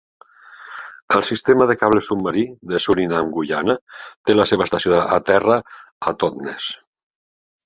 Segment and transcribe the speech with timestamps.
[1.17, 3.77] El Sistema de cable submarí de Surinam-Guyana
[4.31, 6.73] té la seva estació a terra a Totness.